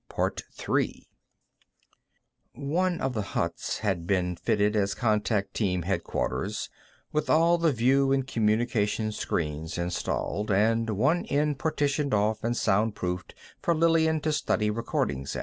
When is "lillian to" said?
13.75-14.31